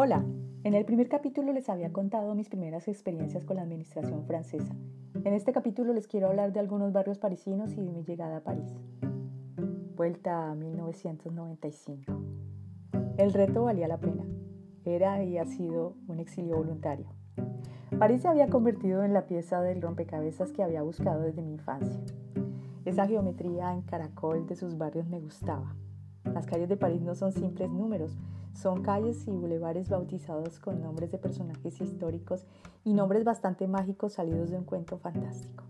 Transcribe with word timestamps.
Hola, 0.00 0.24
en 0.62 0.74
el 0.74 0.84
primer 0.84 1.08
capítulo 1.08 1.52
les 1.52 1.68
había 1.68 1.92
contado 1.92 2.32
mis 2.36 2.48
primeras 2.48 2.86
experiencias 2.86 3.44
con 3.44 3.56
la 3.56 3.62
administración 3.62 4.24
francesa. 4.26 4.72
En 5.24 5.34
este 5.34 5.52
capítulo 5.52 5.92
les 5.92 6.06
quiero 6.06 6.28
hablar 6.28 6.52
de 6.52 6.60
algunos 6.60 6.92
barrios 6.92 7.18
parisinos 7.18 7.72
y 7.72 7.82
de 7.82 7.90
mi 7.90 8.04
llegada 8.04 8.36
a 8.36 8.44
París. 8.44 8.72
Vuelta 9.96 10.52
a 10.52 10.54
1995. 10.54 12.12
El 13.16 13.32
reto 13.32 13.64
valía 13.64 13.88
la 13.88 13.98
pena. 13.98 14.24
Era 14.84 15.24
y 15.24 15.36
ha 15.36 15.46
sido 15.46 15.96
un 16.06 16.20
exilio 16.20 16.58
voluntario. 16.58 17.06
París 17.98 18.22
se 18.22 18.28
había 18.28 18.46
convertido 18.46 19.02
en 19.02 19.12
la 19.12 19.26
pieza 19.26 19.60
del 19.62 19.82
rompecabezas 19.82 20.52
que 20.52 20.62
había 20.62 20.82
buscado 20.82 21.22
desde 21.22 21.42
mi 21.42 21.54
infancia. 21.54 22.00
Esa 22.84 23.08
geometría 23.08 23.72
en 23.72 23.82
caracol 23.82 24.46
de 24.46 24.54
sus 24.54 24.78
barrios 24.78 25.08
me 25.08 25.18
gustaba. 25.18 25.74
Las 26.22 26.46
calles 26.46 26.68
de 26.68 26.76
París 26.76 27.02
no 27.02 27.16
son 27.16 27.32
simples 27.32 27.68
números, 27.68 28.16
son 28.54 28.82
calles 28.82 29.26
y 29.28 29.30
bulevares 29.30 29.88
bautizados 29.88 30.58
con 30.58 30.80
nombres 30.80 31.10
de 31.10 31.18
personajes 31.18 31.80
históricos 31.80 32.46
y 32.84 32.92
nombres 32.92 33.24
bastante 33.24 33.68
mágicos 33.68 34.14
salidos 34.14 34.50
de 34.50 34.58
un 34.58 34.64
cuento 34.64 34.98
fantástico. 34.98 35.64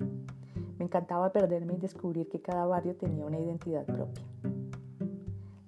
Me 0.79 0.85
encantaba 0.85 1.33
perderme 1.33 1.75
y 1.75 1.79
descubrir 1.79 2.29
que 2.29 2.41
cada 2.41 2.65
barrio 2.65 2.97
tenía 2.97 3.27
una 3.27 3.39
identidad 3.39 3.85
propia. 3.85 4.25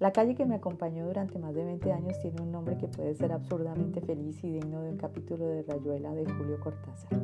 La 0.01 0.13
calle 0.13 0.35
que 0.35 0.47
me 0.47 0.55
acompañó 0.55 1.05
durante 1.07 1.39
más 1.39 1.55
de 1.55 1.63
20 1.63 1.93
años 1.93 2.19
tiene 2.21 2.41
un 2.41 2.51
nombre 2.51 2.79
que 2.79 2.89
puede 2.89 3.15
ser 3.15 3.33
absurdamente 3.33 4.01
feliz 4.01 4.43
y 4.43 4.51
digno 4.51 4.81
de 4.81 4.91
un 4.91 4.97
capítulo 4.97 5.47
de 5.47 5.63
Rayuela 5.63 6.15
de 6.15 6.25
Julio 6.25 6.59
Cortázar. 6.59 7.21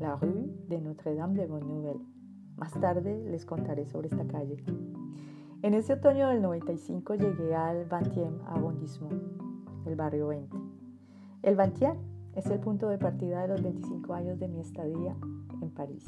La 0.00 0.16
rue 0.16 0.50
de 0.66 0.80
Notre-Dame 0.80 1.38
de 1.38 1.46
Bonne 1.46 1.64
Nouvelle. 1.64 2.04
Más 2.56 2.72
tarde 2.72 3.22
les 3.30 3.46
contaré 3.46 3.86
sobre 3.86 4.08
esta 4.08 4.26
calle. 4.26 4.56
En 5.62 5.74
ese 5.74 5.92
otoño 5.92 6.28
del 6.28 6.42
95 6.42 7.14
llegué 7.14 7.54
al 7.54 7.88
20e 7.88 8.42
arrondissement, 8.48 9.22
el 9.86 9.94
barrio 9.94 10.26
20. 10.26 10.56
El 11.44 11.54
20 11.54 11.94
es 12.34 12.46
el 12.46 12.58
punto 12.58 12.88
de 12.88 12.98
partida 12.98 13.42
de 13.42 13.48
los 13.48 13.62
25 13.62 14.12
años 14.12 14.40
de 14.40 14.48
mi 14.48 14.58
estadía 14.58 15.16
en 15.62 15.70
París. 15.70 16.04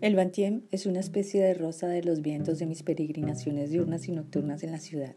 El 0.00 0.14
Vantiem 0.14 0.62
es 0.70 0.86
una 0.86 1.00
especie 1.00 1.42
de 1.42 1.54
rosa 1.54 1.88
de 1.88 2.04
los 2.04 2.22
vientos 2.22 2.60
de 2.60 2.66
mis 2.66 2.84
peregrinaciones 2.84 3.70
diurnas 3.70 4.06
y 4.06 4.12
nocturnas 4.12 4.62
en 4.62 4.70
la 4.70 4.78
ciudad. 4.78 5.16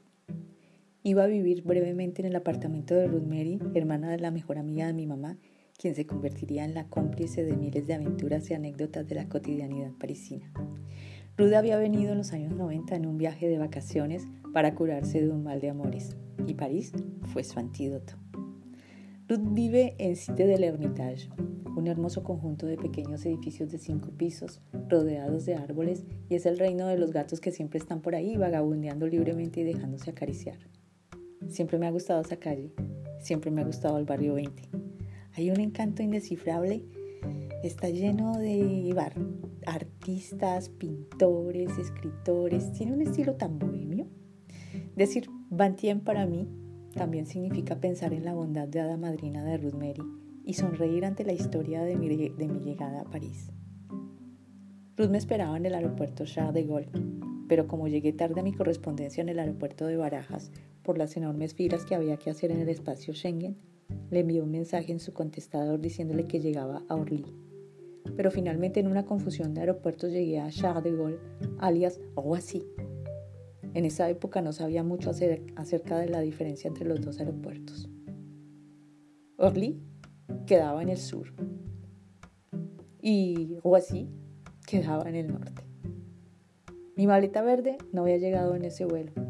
Iba 1.08 1.24
a 1.24 1.28
vivir 1.28 1.64
brevemente 1.64 2.22
en 2.22 2.28
el 2.28 2.36
apartamento 2.36 2.94
de 2.94 3.08
Ruth 3.08 3.24
Mary, 3.24 3.62
hermana 3.74 4.12
de 4.12 4.20
la 4.20 4.30
mejor 4.30 4.58
amiga 4.58 4.88
de 4.88 4.94
mi 4.94 5.08
mamá, 5.08 5.38
quien 5.78 5.96
se 5.96 6.06
convertiría 6.06 6.66
en 6.66 6.74
la 6.74 6.90
cómplice 6.90 7.46
de 7.46 7.56
miles 7.56 7.88
de 7.88 7.94
aventuras 7.94 8.52
y 8.52 8.56
anécdotas 8.56 9.08
de 9.08 9.16
la 9.16 9.30
cotidianidad 9.30 9.94
parisina. 9.98 10.52
Ruth 11.38 11.54
había 11.54 11.78
venido 11.78 12.12
en 12.12 12.18
los 12.18 12.34
años 12.34 12.54
90 12.58 12.98
en 12.98 13.06
un 13.06 13.18
viaje 13.18 13.48
de 13.48 13.58
vacaciones 13.58 14.28
para 14.54 14.76
curarse 14.76 15.22
de 15.22 15.30
un 15.30 15.44
mal 15.44 15.62
de 15.62 15.70
amores, 15.70 16.18
y 16.46 16.56
París 16.56 16.92
fue 17.28 17.46
su 17.46 17.58
antídoto. 17.58 18.16
Ruth 19.30 19.54
vive 19.54 19.96
en 20.00 20.18
Cité 20.18 20.46
de 20.46 20.58
l'Hermitage, 20.58 21.30
un 21.78 21.88
hermoso 21.88 22.22
conjunto 22.22 22.66
de 22.66 22.76
pequeños 22.76 23.26
edificios 23.26 23.72
de 23.72 23.78
cinco 23.78 24.10
pisos, 24.10 24.60
rodeados 24.90 25.46
de 25.46 25.56
árboles, 25.56 26.06
y 26.28 26.36
es 26.36 26.46
el 26.46 26.60
reino 26.60 26.86
de 26.88 26.98
los 26.98 27.14
gatos 27.14 27.40
que 27.40 27.52
siempre 27.52 27.80
están 27.80 28.02
por 28.02 28.14
ahí 28.14 28.36
vagabundeando 28.36 29.08
libremente 29.08 29.62
y 29.62 29.64
dejándose 29.64 30.10
acariciar. 30.10 30.58
Siempre 31.50 31.80
me 31.80 31.88
ha 31.88 31.92
gustado 31.92 32.22
esa 32.22 32.38
calle, 32.38 32.72
siempre 33.20 33.52
me 33.52 33.62
ha 33.62 33.66
gustado 33.66 33.98
el 33.98 34.06
barrio 34.06 34.34
20. 34.36 34.64
Hay 35.34 35.50
un 35.52 35.60
encanto 35.60 36.04
indescifrable, 36.04 36.84
está 37.64 37.90
lleno 37.90 38.38
de 38.38 38.94
artistas, 39.66 40.70
pintores, 40.70 41.78
escritores, 41.78 42.74
tiene 42.74 42.94
un 42.94 43.02
estilo 43.02 43.36
tan 43.36 43.60
bohemio. 43.60 44.08
Decir 44.96 45.30
Bantien 45.50 46.02
para 46.02 46.26
mí 46.26 46.48
también 46.94 47.28
significa 47.28 47.80
pensar 47.80 48.14
en 48.14 48.26
la 48.26 48.34
bondad 48.34 48.68
de 48.68 48.80
hada 48.80 48.98
madrina 48.98 49.44
de 49.44 49.58
Ruth 49.58 49.76
Mary 49.76 50.04
y 50.44 50.54
sonreír 50.54 51.06
ante 51.06 51.24
la 51.24 51.34
historia 51.34 51.84
de 51.84 51.96
mi, 51.96 52.10
de 52.10 52.48
mi 52.48 52.60
llegada 52.60 53.02
a 53.02 53.06
París. 53.06 53.52
Ruth 54.98 55.10
me 55.10 55.20
esperaba 55.20 55.56
en 55.56 55.66
el 55.66 55.76
aeropuerto 55.76 56.26
Charles 56.26 56.56
de 56.56 56.64
Gaulle, 56.64 56.90
pero 57.48 57.68
como 57.68 57.88
llegué 57.88 58.14
tarde 58.14 58.40
a 58.40 58.44
mi 58.44 58.54
correspondencia 58.54 59.22
en 59.22 59.30
el 59.30 59.40
aeropuerto 59.40 59.86
de 59.86 59.96
Barajas, 59.96 60.52
por 60.88 60.98
las 60.98 61.18
enormes 61.18 61.54
filas 61.54 61.84
que 61.84 61.96
había 61.96 62.16
que 62.16 62.30
hacer 62.30 62.50
en 62.50 62.62
el 62.62 62.70
espacio 62.70 63.14
Schengen, 63.14 63.58
le 64.10 64.22
envió 64.22 64.46
un 64.46 64.52
mensaje 64.52 64.94
en 64.94 65.02
su 65.02 65.12
contestador 65.12 65.82
diciéndole 65.82 66.28
que 66.28 66.40
llegaba 66.40 66.82
a 66.88 66.96
Orly. 66.96 67.26
Pero 68.16 68.32
finalmente 68.32 68.80
en 68.80 68.88
una 68.88 69.06
confusión 69.06 69.54
de 69.54 69.60
aeropuertos 69.60 70.14
llegué 70.14 70.40
a 70.40 70.50
Charles 70.50 70.86
de 70.86 70.96
Gaulle, 70.96 71.20
alias 71.60 72.00
Roissy. 72.16 72.64
En 73.74 73.84
esa 73.84 74.10
época 74.10 74.42
no 74.42 74.54
sabía 74.54 74.82
mucho 74.82 75.10
acerca 75.10 76.00
de 76.00 76.08
la 76.08 76.22
diferencia 76.22 76.70
entre 76.70 76.86
los 76.86 77.02
dos 77.02 77.20
aeropuertos. 77.20 77.90
Orly 79.36 79.82
quedaba 80.46 80.82
en 80.82 80.88
el 80.88 80.98
sur 80.98 81.34
y 83.02 83.58
Roissy 83.62 84.08
quedaba 84.66 85.10
en 85.10 85.16
el 85.16 85.28
norte. 85.28 85.64
Mi 86.96 87.08
maleta 87.08 87.42
verde 87.42 87.78
no 87.92 88.04
había 88.04 88.18
llegado 88.18 88.56
en 88.56 88.64
ese 88.64 88.86
vuelo 88.86 89.27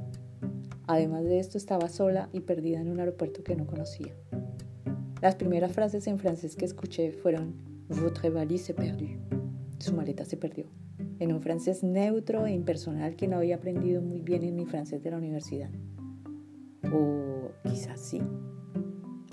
Además 0.88 1.26
de 1.26 1.40
esto, 1.40 1.58
estaba 1.58 1.90
sola 1.90 2.30
y 2.32 2.40
perdida 2.40 2.80
en 2.80 2.90
un 2.90 3.00
aeropuerto 3.00 3.44
que 3.44 3.56
no 3.56 3.68
conocía. 3.68 4.14
Las 5.22 5.36
primeras 5.36 5.74
frases 5.74 6.08
en 6.08 6.18
francés 6.18 6.56
que 6.56 6.66
escuché 6.66 7.12
fueron 7.12 7.56
Votre 7.90 8.30
valise 8.30 8.74
perdue. 8.74 9.20
Su 9.80 9.94
maleta 9.94 10.26
se 10.26 10.38
perdió. 10.38 10.66
En 11.20 11.34
un 11.34 11.42
francés 11.42 11.84
neutro 11.84 12.46
e 12.46 12.54
impersonal 12.54 13.16
que 13.16 13.28
no 13.28 13.38
había 13.38 13.56
aprendido 13.56 14.02
muy 14.02 14.22
bien 14.22 14.44
en 14.44 14.56
mi 14.56 14.66
francés 14.66 15.04
de 15.04 15.12
la 15.12 15.18
universidad. 15.18 15.70
O 16.94 17.52
quizás 17.68 18.00
sí. 18.00 18.22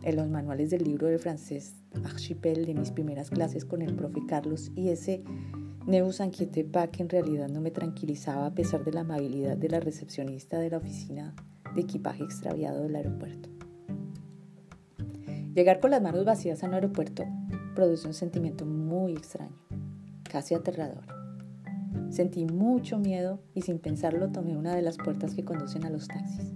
En 0.02 0.16
los 0.16 0.28
manuales 0.28 0.70
del 0.70 0.84
libro 0.84 1.06
de 1.06 1.18
francés 1.18 1.74
Archipel 2.04 2.66
de 2.66 2.74
mis 2.74 2.90
primeras 2.90 3.30
clases 3.30 3.64
con 3.64 3.82
el 3.82 3.94
profe 3.94 4.20
Carlos 4.26 4.72
y 4.74 4.88
ese 4.88 5.22
ne 5.86 6.02
vous 6.02 6.22
inquiétez 6.22 6.64
que 6.90 7.02
en 7.02 7.08
realidad 7.08 7.48
no 7.48 7.60
me 7.60 7.70
tranquilizaba 7.70 8.46
a 8.46 8.54
pesar 8.54 8.84
de 8.84 8.92
la 8.92 9.00
amabilidad 9.00 9.56
de 9.56 9.68
la 9.68 9.80
recepcionista 9.80 10.58
de 10.58 10.70
la 10.70 10.78
oficina 10.78 11.34
de 11.74 11.82
equipaje 11.82 12.24
extraviado 12.24 12.82
del 12.82 12.96
aeropuerto. 12.96 13.48
Llegar 15.54 15.80
con 15.80 15.90
las 15.90 16.02
manos 16.02 16.24
vacías 16.24 16.62
a 16.62 16.66
un 16.66 16.74
aeropuerto 16.74 17.24
produce 17.74 18.06
un 18.06 18.14
sentimiento 18.14 18.64
muy 18.64 19.12
extraño, 19.12 19.56
casi 20.22 20.54
aterrador. 20.54 21.04
Sentí 22.10 22.44
mucho 22.44 22.98
miedo 22.98 23.40
y 23.54 23.62
sin 23.62 23.78
pensarlo 23.78 24.30
tomé 24.30 24.56
una 24.56 24.74
de 24.74 24.82
las 24.82 24.96
puertas 24.96 25.34
que 25.34 25.44
conducen 25.44 25.84
a 25.84 25.90
los 25.90 26.08
taxis. 26.08 26.54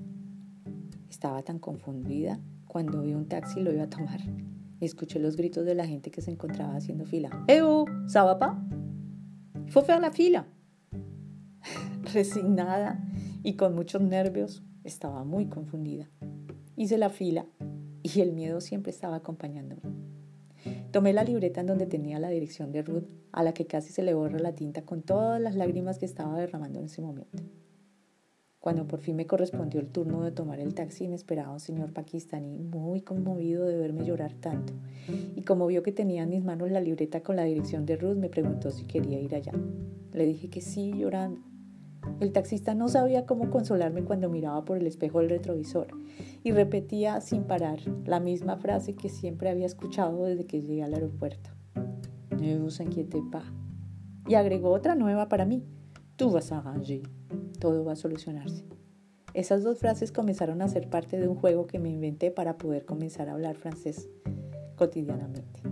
Estaba 1.10 1.42
tan 1.42 1.58
confundida 1.58 2.40
cuando 2.66 3.02
vi 3.02 3.14
un 3.14 3.26
taxi 3.26 3.60
y 3.60 3.62
lo 3.62 3.72
iba 3.72 3.84
a 3.84 3.90
tomar 3.90 4.20
y 4.80 4.84
escuché 4.84 5.18
los 5.18 5.36
gritos 5.36 5.64
de 5.64 5.74
la 5.74 5.86
gente 5.86 6.10
que 6.10 6.22
se 6.22 6.30
encontraba 6.30 6.76
haciendo 6.76 7.04
fila. 7.04 7.30
¡Ew! 7.48 7.84
¿Sabapa? 8.06 8.62
Fue 9.70 9.82
faire 9.82 10.00
la 10.00 10.10
fila. 10.10 10.46
Resignada 12.14 13.04
y 13.42 13.54
con 13.54 13.74
muchos 13.74 14.00
nervios, 14.00 14.62
estaba 14.84 15.24
muy 15.24 15.46
confundida. 15.46 16.08
Hice 16.76 16.96
la 16.96 17.10
fila 17.10 17.46
y 18.02 18.20
el 18.20 18.32
miedo 18.32 18.60
siempre 18.60 18.90
estaba 18.90 19.16
acompañándome. 19.16 19.82
Tomé 20.90 21.12
la 21.12 21.24
libreta 21.24 21.60
en 21.60 21.66
donde 21.66 21.86
tenía 21.86 22.18
la 22.18 22.30
dirección 22.30 22.72
de 22.72 22.82
Ruth, 22.82 23.04
a 23.32 23.42
la 23.42 23.52
que 23.52 23.66
casi 23.66 23.92
se 23.92 24.02
le 24.02 24.14
borra 24.14 24.38
la 24.38 24.54
tinta 24.54 24.82
con 24.82 25.02
todas 25.02 25.40
las 25.40 25.54
lágrimas 25.54 25.98
que 25.98 26.06
estaba 26.06 26.38
derramando 26.38 26.78
en 26.78 26.86
ese 26.86 27.02
momento. 27.02 27.42
Cuando 28.68 28.86
por 28.86 29.00
fin 29.00 29.16
me 29.16 29.26
correspondió 29.26 29.80
el 29.80 29.88
turno 29.88 30.20
de 30.20 30.30
tomar 30.30 30.60
el 30.60 30.74
taxi, 30.74 31.08
me 31.08 31.14
esperaba 31.14 31.50
un 31.50 31.58
señor 31.58 31.94
pakistaní 31.94 32.58
muy 32.58 33.00
conmovido 33.00 33.64
de 33.64 33.78
verme 33.78 34.04
llorar 34.04 34.34
tanto. 34.34 34.74
Y 35.34 35.40
como 35.40 35.66
vio 35.68 35.82
que 35.82 35.90
tenía 35.90 36.24
en 36.24 36.28
mis 36.28 36.44
manos 36.44 36.70
la 36.70 36.82
libreta 36.82 37.22
con 37.22 37.36
la 37.36 37.44
dirección 37.44 37.86
de 37.86 37.96
Ruth, 37.96 38.18
me 38.18 38.28
preguntó 38.28 38.70
si 38.70 38.84
quería 38.84 39.18
ir 39.18 39.34
allá. 39.34 39.54
Le 40.12 40.26
dije 40.26 40.50
que 40.50 40.60
sí, 40.60 40.92
llorando. 40.92 41.40
El 42.20 42.30
taxista 42.32 42.74
no 42.74 42.88
sabía 42.88 43.24
cómo 43.24 43.48
consolarme 43.48 44.04
cuando 44.04 44.28
miraba 44.28 44.62
por 44.66 44.76
el 44.76 44.86
espejo 44.86 45.20
del 45.20 45.30
retrovisor 45.30 45.86
y 46.44 46.52
repetía 46.52 47.22
sin 47.22 47.44
parar 47.44 47.78
la 48.04 48.20
misma 48.20 48.58
frase 48.58 48.96
que 48.96 49.08
siempre 49.08 49.48
había 49.48 49.64
escuchado 49.64 50.26
desde 50.26 50.44
que 50.44 50.60
llegué 50.60 50.82
al 50.82 50.92
aeropuerto. 50.92 51.48
Ne 52.38 52.58
vous 52.58 52.80
inquiétez 52.80 53.22
pas. 53.32 53.44
Y 54.28 54.34
agregó 54.34 54.72
otra 54.72 54.94
nueva 54.94 55.30
para 55.30 55.46
mí. 55.46 55.64
Tú 56.16 56.30
vas 56.30 56.52
a 56.52 56.58
arranger 56.58 57.00
todo 57.58 57.84
va 57.84 57.92
a 57.92 57.96
solucionarse. 57.96 58.64
Esas 59.34 59.62
dos 59.62 59.78
frases 59.78 60.10
comenzaron 60.10 60.62
a 60.62 60.68
ser 60.68 60.88
parte 60.88 61.18
de 61.18 61.28
un 61.28 61.36
juego 61.36 61.66
que 61.66 61.78
me 61.78 61.90
inventé 61.90 62.30
para 62.30 62.58
poder 62.58 62.84
comenzar 62.84 63.28
a 63.28 63.32
hablar 63.32 63.56
francés 63.56 64.08
cotidianamente. 64.76 65.62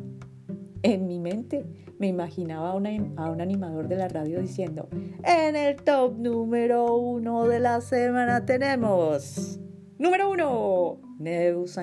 En 0.83 1.07
mi 1.07 1.19
mente 1.19 1.65
me 1.99 2.07
imaginaba 2.07 2.71
a, 2.71 2.75
un 2.75 3.41
animador 3.41 3.89
de 3.89 3.97
la 3.97 4.09
radio 4.09 4.41
diciendo, 4.41 4.89
en 5.25 5.57
el 5.57 5.77
top 5.77 6.17
número 6.19 6.97
uno 6.97 7.49
de 7.49 7.61
la 7.61 7.81
semana 7.81 8.45
tenemos, 8.45 9.59
número 9.99 10.31
uno, 10.31 11.01
ne 11.19 11.53
vous 11.55 11.77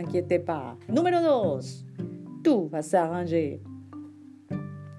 Número 0.88 1.22
dos, 1.22 1.86
Tú 2.44 2.70
vas 2.70 2.94
a 2.94 3.06
arranger. 3.06 3.62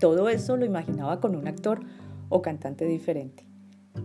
Todo 0.00 0.28
eso 0.28 0.56
lo 0.56 0.64
imaginaba 0.64 1.20
con 1.20 1.36
un 1.36 1.46
actor 1.46 1.80
o 2.30 2.42
cantante 2.42 2.86
diferente. 2.86 3.46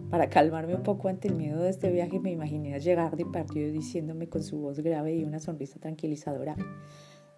Para 0.09 0.29
calmarme 0.29 0.75
un 0.75 0.83
poco 0.83 1.07
ante 1.07 1.27
el 1.27 1.35
miedo 1.35 1.61
de 1.61 1.69
este 1.69 1.91
viaje, 1.91 2.19
me 2.19 2.31
imaginé 2.31 2.79
llegar 2.79 3.15
de 3.15 3.25
partido 3.25 3.71
diciéndome 3.71 4.27
con 4.27 4.43
su 4.43 4.59
voz 4.59 4.79
grave 4.79 5.15
y 5.15 5.23
una 5.23 5.39
sonrisa 5.39 5.79
tranquilizadora: 5.79 6.55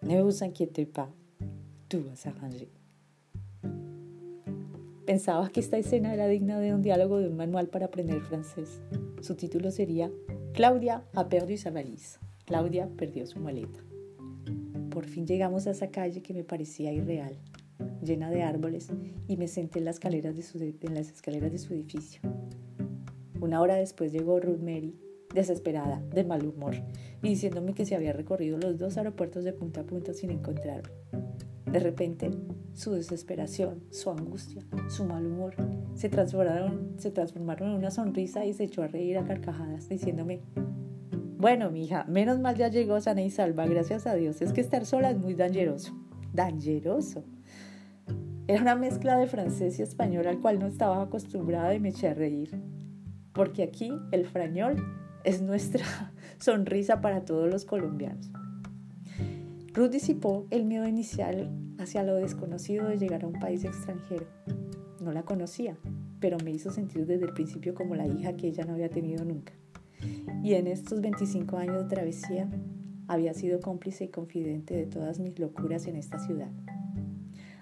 Ne 0.01 0.21
vous 0.21 0.41
inquiétez 0.41 0.87
pas, 0.87 1.09
tú 1.87 2.03
vas 2.07 2.25
a 2.25 2.29
arranger. 2.29 2.69
Pensaba 5.05 5.49
que 5.49 5.59
esta 5.59 5.77
escena 5.77 6.13
era 6.13 6.27
digna 6.27 6.59
de 6.59 6.73
un 6.73 6.81
diálogo 6.81 7.17
de 7.17 7.27
un 7.27 7.35
manual 7.35 7.67
para 7.67 7.87
aprender 7.87 8.21
francés. 8.21 8.81
Su 9.19 9.35
título 9.35 9.71
sería 9.71 10.09
Claudia 10.53 11.03
ha 11.13 11.27
perdu 11.27 11.57
sa 11.57 11.71
valise. 11.71 12.19
Claudia 12.45 12.87
perdió 12.97 13.25
su 13.25 13.39
maleta. 13.39 13.79
Por 14.89 15.05
fin 15.05 15.25
llegamos 15.25 15.67
a 15.67 15.71
esa 15.71 15.89
calle 15.89 16.21
que 16.21 16.33
me 16.33 16.43
parecía 16.43 16.91
irreal, 16.93 17.37
llena 18.01 18.29
de 18.29 18.43
árboles, 18.43 18.89
y 19.27 19.37
me 19.37 19.47
senté 19.47 19.79
en 19.79 19.85
las 19.85 19.95
escaleras 19.95 20.35
de 20.35 20.43
su, 20.43 20.57
en 20.59 20.93
las 20.93 21.09
escaleras 21.09 21.51
de 21.51 21.57
su 21.57 21.73
edificio. 21.73 22.21
Una 23.39 23.61
hora 23.61 23.75
después 23.75 24.11
llegó 24.11 24.39
Ruth 24.39 24.59
Mary, 24.59 24.95
desesperada, 25.33 26.01
de 26.13 26.23
mal 26.23 26.45
humor, 26.45 26.75
y 27.23 27.29
diciéndome 27.29 27.73
que 27.73 27.85
se 27.85 27.95
había 27.95 28.13
recorrido 28.13 28.57
los 28.57 28.77
dos 28.77 28.97
aeropuertos 28.97 29.43
de 29.43 29.53
punta 29.53 29.81
a 29.81 29.85
punta 29.85 30.13
sin 30.13 30.31
encontrarme. 30.31 30.89
De 31.71 31.79
repente, 31.79 32.31
su 32.73 32.91
desesperación, 32.91 33.83
su 33.91 34.09
angustia, 34.09 34.61
su 34.89 35.05
mal 35.05 35.25
humor 35.25 35.55
se 35.93 36.09
transformaron, 36.09 36.95
se 36.97 37.11
transformaron 37.11 37.69
en 37.69 37.75
una 37.77 37.91
sonrisa 37.91 38.45
y 38.45 38.53
se 38.53 38.65
echó 38.65 38.83
a 38.83 38.87
reír 38.87 39.17
a 39.17 39.25
carcajadas, 39.25 39.87
diciéndome, 39.87 40.41
bueno, 41.37 41.71
mija, 41.71 42.05
menos 42.07 42.39
mal 42.39 42.55
ya 42.55 42.67
llegó 42.67 43.01
sana 43.01 43.23
y 43.23 43.31
salva, 43.31 43.65
gracias 43.65 44.05
a 44.05 44.13
Dios. 44.13 44.41
Es 44.43 44.53
que 44.53 44.61
estar 44.61 44.85
sola 44.85 45.09
es 45.09 45.17
muy 45.17 45.33
dangeroso. 45.33 45.91
Dangeroso. 46.33 47.23
Era 48.47 48.61
una 48.61 48.75
mezcla 48.75 49.17
de 49.17 49.27
francés 49.27 49.79
y 49.79 49.83
español 49.83 50.27
al 50.27 50.39
cual 50.39 50.59
no 50.59 50.67
estaba 50.67 51.01
acostumbrada 51.01 51.73
y 51.73 51.79
me 51.79 51.89
eché 51.89 52.09
a 52.09 52.13
reír. 52.13 52.61
Porque 53.33 53.63
aquí 53.63 53.91
el 54.11 54.25
frañol 54.25 54.75
es 55.23 55.41
nuestra 55.41 55.85
sonrisa 56.39 57.01
para 57.01 57.23
todos 57.23 57.49
los 57.49 57.65
colombianos. 57.65 58.31
Ruth 59.73 59.91
disipó 59.91 60.47
el 60.49 60.65
miedo 60.65 60.87
inicial 60.87 61.49
hacia 61.77 62.03
lo 62.03 62.15
desconocido 62.15 62.87
de 62.87 62.97
llegar 62.97 63.23
a 63.23 63.27
un 63.27 63.39
país 63.39 63.63
extranjero. 63.63 64.25
No 64.99 65.13
la 65.13 65.23
conocía, 65.23 65.77
pero 66.19 66.37
me 66.43 66.51
hizo 66.51 66.71
sentir 66.71 67.05
desde 67.05 67.25
el 67.25 67.33
principio 67.33 67.73
como 67.73 67.95
la 67.95 68.05
hija 68.07 68.35
que 68.35 68.47
ella 68.47 68.65
no 68.65 68.73
había 68.73 68.89
tenido 68.89 69.23
nunca. 69.23 69.53
Y 70.43 70.55
en 70.55 70.67
estos 70.67 70.99
25 70.99 71.57
años 71.57 71.83
de 71.83 71.95
travesía 71.95 72.49
había 73.07 73.33
sido 73.33 73.59
cómplice 73.59 74.05
y 74.05 74.09
confidente 74.09 74.75
de 74.75 74.87
todas 74.87 75.19
mis 75.19 75.39
locuras 75.39 75.87
en 75.87 75.95
esta 75.95 76.19
ciudad. 76.19 76.51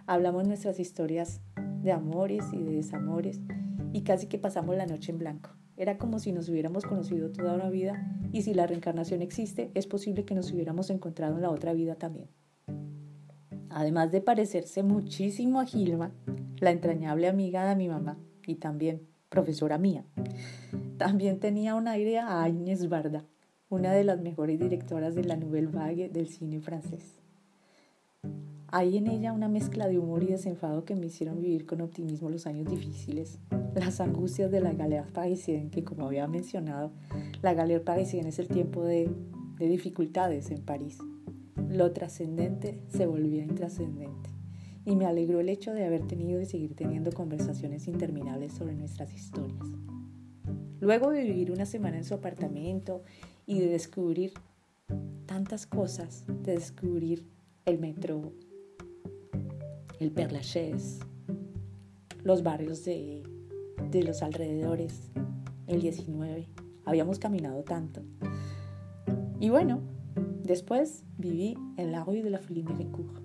Hablamos 0.10 0.48
nuestras 0.48 0.80
historias 0.80 1.40
de 1.84 1.92
amores 1.92 2.44
y 2.52 2.58
de 2.58 2.72
desamores 2.72 3.42
y 3.94 4.02
casi 4.02 4.26
que 4.26 4.40
pasamos 4.40 4.76
la 4.76 4.88
noche 4.88 5.12
en 5.12 5.20
blanco. 5.20 5.52
Era 5.78 6.00
como 6.00 6.18
si 6.18 6.32
nos 6.32 6.50
hubiéramos 6.50 6.84
conocido 6.84 7.32
toda 7.32 7.54
una 7.54 7.70
vida 7.70 8.12
y 8.32 8.42
si 8.42 8.56
la 8.56 8.66
reencarnación 8.66 9.22
existe, 9.22 9.70
es 9.76 9.86
posible 9.86 10.26
que 10.26 10.34
nos 10.34 10.52
hubiéramos 10.52 10.90
encontrado 10.90 11.36
en 11.36 11.44
la 11.44 11.52
otra 11.52 11.74
vida 11.74 11.94
también. 11.94 12.28
Además 13.70 14.12
de 14.12 14.22
parecerse 14.22 14.82
muchísimo 14.82 15.60
a 15.60 15.66
Gilma, 15.66 16.12
la 16.60 16.72
entrañable 16.72 17.28
amiga 17.28 17.70
de 17.70 17.76
mi 17.76 17.88
mamá 17.88 18.18
y 18.48 18.56
también 18.56 19.08
profesora 19.30 19.78
mía, 19.78 20.06
también 20.98 21.40
tenía 21.40 21.76
un 21.76 21.88
aire 21.88 22.18
a 22.18 22.44
Agnès 22.44 22.90
Varda, 22.90 23.26
una 23.70 23.94
de 23.94 24.06
las 24.06 24.20
mejores 24.20 24.60
directoras 24.60 25.14
de 25.14 25.26
la 25.26 25.36
Nouvelle 25.36 25.68
Vague 25.68 26.10
del 26.10 26.30
cine 26.30 26.62
francés. 26.62 27.19
Hay 28.72 28.98
en 28.98 29.08
ella 29.08 29.34
una 29.34 29.48
mezcla 29.48 29.88
de 29.88 29.98
humor 29.98 30.22
y 30.22 30.28
desenfado 30.28 30.86
que 30.86 30.96
me 30.96 31.08
hicieron 31.08 31.42
vivir 31.42 31.66
con 31.66 31.82
optimismo 31.82 32.30
los 32.30 32.46
años 32.46 32.70
difíciles, 32.70 33.40
las 33.74 34.00
angustias 34.00 34.52
de 34.52 34.62
la 34.62 34.74
Galère 34.74 35.12
Parisienne, 35.12 35.72
que 35.72 35.84
como 35.84 36.06
había 36.06 36.28
mencionado, 36.28 36.92
la 37.42 37.56
Galère 37.56 37.84
Parisienne 37.84 38.30
es 38.30 38.38
el 38.38 38.48
tiempo 38.48 38.84
de, 38.84 39.10
de 39.58 39.68
dificultades 39.68 40.52
en 40.52 40.62
París. 40.62 41.00
Lo 41.68 41.92
trascendente 41.94 42.84
se 42.90 43.08
volvía 43.08 43.44
intrascendente 43.44 44.30
y 44.86 44.96
me 44.96 45.08
alegró 45.08 45.40
el 45.40 45.50
hecho 45.50 45.74
de 45.74 45.86
haber 45.86 46.06
tenido 46.06 46.40
y 46.40 46.46
seguir 46.46 46.76
teniendo 46.76 47.12
conversaciones 47.12 47.88
interminables 47.88 48.54
sobre 48.54 48.76
nuestras 48.76 49.12
historias. 49.16 49.66
Luego 50.80 51.10
de 51.10 51.24
vivir 51.24 51.52
una 51.52 51.66
semana 51.66 51.98
en 51.98 52.04
su 52.04 52.14
apartamento 52.14 53.04
y 53.48 53.62
de 53.62 53.68
descubrir 53.70 54.34
tantas 55.26 55.66
cosas, 55.66 56.26
de 56.44 56.54
descubrir 56.54 57.26
el 57.66 57.80
metro, 57.80 58.32
el 60.00 60.12
Père 60.12 60.32
los 62.24 62.44
barrios 62.44 62.86
de, 62.86 63.24
de 63.92 64.04
los 64.04 64.22
alrededores, 64.22 65.12
el 65.68 65.82
19. 65.82 66.48
Habíamos 66.86 67.20
caminado 67.20 67.64
tanto. 67.64 68.02
Y 69.40 69.50
bueno, 69.50 69.82
después 70.44 71.04
viví 71.18 71.58
en 71.78 71.92
la 71.92 72.04
rue 72.04 72.24
de 72.24 72.30
la 72.30 72.40
Folie 72.40 72.64
Méricourt, 72.64 73.20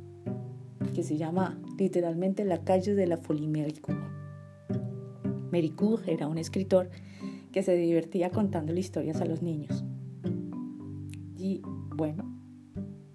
que 0.95 1.03
se 1.03 1.17
llama 1.17 1.61
literalmente 1.79 2.45
la 2.45 2.63
calle 2.65 2.95
de 2.95 3.07
la 3.07 3.17
Folie 3.17 3.49
Méricourt. 3.49 3.99
Méricourt 5.51 6.09
era 6.09 6.27
un 6.27 6.39
escritor 6.39 6.91
que 7.53 7.63
se 7.63 7.77
divertía 7.77 8.31
contándole 8.31 8.81
historias 8.81 9.21
a 9.21 9.25
los 9.25 9.43
niños. 9.43 9.85
Y 11.37 11.63
bueno, 11.95 12.25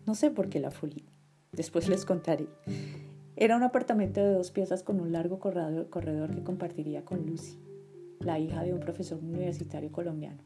no 0.06 0.15
sé 0.15 0.31
por 0.31 0.50
qué 0.50 0.59
la 0.59 0.71
Folie. 0.71 1.06
Después 1.51 1.89
les 1.89 2.06
contaré. 2.06 2.47
Era 3.41 3.56
un 3.56 3.63
apartamento 3.63 4.19
de 4.19 4.33
dos 4.33 4.51
piezas 4.51 4.83
con 4.83 5.00
un 5.00 5.13
largo 5.13 5.39
corredor, 5.39 6.36
que 6.36 6.44
compartiría 6.44 7.06
con 7.06 7.25
Lucy, 7.25 7.57
la 8.19 8.38
hija 8.38 8.63
de 8.63 8.74
un 8.74 8.81
profesor 8.81 9.18
universitario 9.24 9.94
colombiano. 9.94 10.44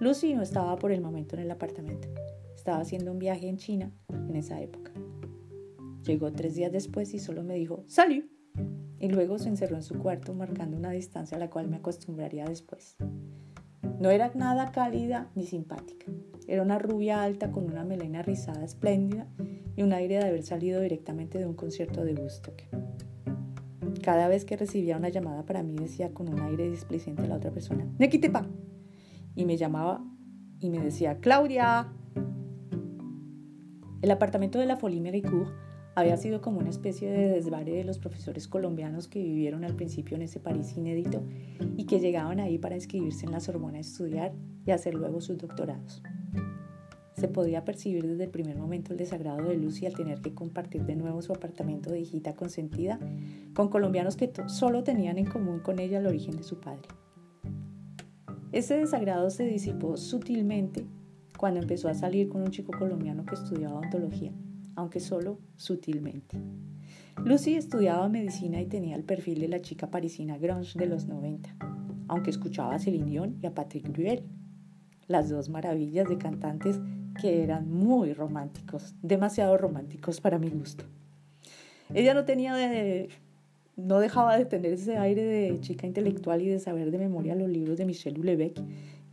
Lucy 0.00 0.34
no 0.34 0.42
estaba 0.42 0.74
por 0.74 0.90
el 0.90 1.00
momento 1.00 1.36
en 1.36 1.42
el 1.42 1.50
apartamento. 1.52 2.08
Estaba 2.56 2.80
haciendo 2.80 3.12
un 3.12 3.20
viaje 3.20 3.46
en 3.46 3.56
China 3.56 3.92
en 4.08 4.34
esa 4.34 4.60
época. 4.60 4.90
Llegó 6.02 6.32
tres 6.32 6.56
días 6.56 6.72
después 6.72 7.14
y 7.14 7.20
solo 7.20 7.44
me 7.44 7.54
dijo, 7.54 7.84
¡Salud! 7.86 8.24
Y 8.98 9.08
luego 9.10 9.38
se 9.38 9.50
encerró 9.50 9.76
en 9.76 9.84
su 9.84 9.96
cuarto 10.00 10.34
marcando 10.34 10.76
una 10.76 10.90
distancia 10.90 11.36
a 11.36 11.40
la 11.40 11.50
cual 11.50 11.68
me 11.68 11.76
acostumbraría 11.76 12.46
después. 12.46 12.96
No 14.00 14.10
era 14.10 14.32
nada 14.34 14.72
cálida 14.72 15.30
ni 15.36 15.46
simpática. 15.46 16.06
Era 16.48 16.62
una 16.62 16.80
rubia 16.80 17.22
alta 17.22 17.52
con 17.52 17.66
una 17.66 17.84
melena 17.84 18.22
rizada 18.22 18.64
espléndida 18.64 19.28
y 19.76 19.82
un 19.82 19.92
aire 19.92 20.18
de 20.18 20.24
haber 20.24 20.42
salido 20.42 20.80
directamente 20.80 21.38
de 21.38 21.46
un 21.46 21.54
concierto 21.54 22.04
de 22.04 22.14
Woodstock. 22.14 22.62
Cada 24.02 24.28
vez 24.28 24.44
que 24.44 24.56
recibía 24.56 24.96
una 24.96 25.08
llamada 25.08 25.44
para 25.44 25.62
mí 25.62 25.76
decía 25.76 26.12
con 26.12 26.28
un 26.28 26.40
aire 26.40 26.70
displicente 26.70 27.22
a 27.22 27.26
la 27.26 27.36
otra 27.36 27.50
persona, 27.50 27.86
pa 28.32 28.46
Y 29.34 29.44
me 29.44 29.56
llamaba 29.56 30.04
y 30.60 30.70
me 30.70 30.78
decía, 30.78 31.18
Claudia. 31.20 31.92
El 34.02 34.10
apartamento 34.10 34.58
de 34.58 34.66
la 34.66 34.76
Folie 34.76 35.00
Méricourt 35.00 35.50
había 35.94 36.16
sido 36.16 36.40
como 36.40 36.58
una 36.58 36.70
especie 36.70 37.10
de 37.10 37.28
desvare 37.28 37.72
de 37.72 37.84
los 37.84 37.98
profesores 37.98 38.48
colombianos 38.48 39.08
que 39.08 39.22
vivieron 39.22 39.64
al 39.64 39.76
principio 39.76 40.16
en 40.16 40.22
ese 40.22 40.40
París 40.40 40.76
inédito 40.76 41.22
y 41.76 41.86
que 41.86 42.00
llegaban 42.00 42.40
ahí 42.40 42.58
para 42.58 42.74
inscribirse 42.74 43.26
en 43.26 43.32
la 43.32 43.40
Sorbona 43.40 43.78
estudiar 43.78 44.32
y 44.66 44.72
hacer 44.72 44.94
luego 44.94 45.20
sus 45.20 45.38
doctorados. 45.38 46.02
Se 47.24 47.28
podía 47.28 47.64
percibir 47.64 48.06
desde 48.06 48.24
el 48.24 48.30
primer 48.30 48.58
momento 48.58 48.92
el 48.92 48.98
desagrado 48.98 49.48
de 49.48 49.56
Lucy 49.56 49.86
al 49.86 49.94
tener 49.94 50.20
que 50.20 50.34
compartir 50.34 50.84
de 50.84 50.94
nuevo 50.94 51.22
su 51.22 51.32
apartamento 51.32 51.88
de 51.90 52.00
hijita 52.00 52.36
consentida 52.36 52.98
con 53.54 53.70
colombianos 53.70 54.14
que 54.16 54.30
solo 54.46 54.84
tenían 54.84 55.16
en 55.16 55.24
común 55.24 55.60
con 55.60 55.78
ella 55.78 56.00
el 56.00 56.06
origen 56.06 56.36
de 56.36 56.42
su 56.42 56.60
padre. 56.60 56.86
Ese 58.52 58.76
desagrado 58.76 59.30
se 59.30 59.46
disipó 59.46 59.96
sutilmente 59.96 60.84
cuando 61.38 61.60
empezó 61.60 61.88
a 61.88 61.94
salir 61.94 62.28
con 62.28 62.42
un 62.42 62.50
chico 62.50 62.72
colombiano 62.78 63.24
que 63.24 63.36
estudiaba 63.36 63.80
ontología, 63.80 64.32
aunque 64.76 65.00
solo 65.00 65.38
sutilmente. 65.56 66.36
Lucy 67.24 67.54
estudiaba 67.54 68.06
medicina 68.10 68.60
y 68.60 68.66
tenía 68.66 68.96
el 68.96 69.04
perfil 69.04 69.40
de 69.40 69.48
la 69.48 69.62
chica 69.62 69.90
parisina 69.90 70.36
grunge 70.36 70.78
de 70.78 70.84
los 70.84 71.06
90, 71.06 71.56
aunque 72.06 72.28
escuchaba 72.28 72.74
a 72.74 72.78
Celine 72.78 73.06
Dion 73.06 73.38
y 73.40 73.46
a 73.46 73.54
Patrick 73.54 73.90
Bruel, 73.90 74.24
las 75.06 75.30
dos 75.30 75.48
maravillas 75.48 76.06
de 76.06 76.18
cantantes 76.18 76.80
que 77.20 77.42
eran 77.42 77.70
muy 77.70 78.12
románticos, 78.12 78.94
demasiado 79.02 79.56
románticos 79.56 80.20
para 80.20 80.38
mi 80.38 80.50
gusto. 80.50 80.84
Ella 81.92 82.14
no 82.14 82.24
tenía 82.24 82.54
de, 82.54 83.08
no 83.76 84.00
dejaba 84.00 84.36
de 84.36 84.44
tener 84.44 84.72
ese 84.72 84.96
aire 84.96 85.22
de 85.22 85.60
chica 85.60 85.86
intelectual 85.86 86.42
y 86.42 86.48
de 86.48 86.58
saber 86.58 86.90
de 86.90 86.98
memoria 86.98 87.34
los 87.34 87.48
libros 87.48 87.78
de 87.78 87.84
Michel 87.84 88.14
Houellebecq 88.16 88.60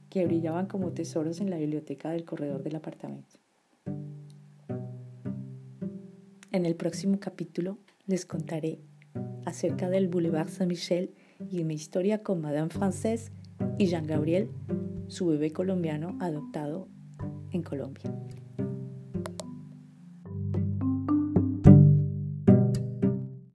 que 0.10 0.25
brillaban 0.25 0.67
como 0.67 0.91
tesoros 0.91 1.39
en 1.41 1.50
la 1.50 1.58
biblioteca 1.58 2.12
del 2.12 2.25
corredor 2.25 2.63
del 2.63 2.75
apartamento. 2.75 3.38
En 6.51 6.65
el 6.65 6.75
próximo 6.75 7.20
capítulo 7.20 7.77
les 8.08 8.25
contaré 8.25 8.79
acerca 9.46 9.89
del 9.89 10.10
Boulevard 10.10 10.50
Saint-Michel 10.50 11.13
y 11.50 11.63
mi 11.63 11.75
historia 11.75 12.24
con 12.24 12.41
Madame 12.41 12.70
Française 12.70 13.31
y 13.77 13.88
Jean 13.88 14.05
Gabriel, 14.05 14.50
su 15.08 15.27
bebé 15.27 15.51
colombiano 15.51 16.17
adoptado 16.20 16.88
en 17.51 17.62
Colombia. 17.63 18.12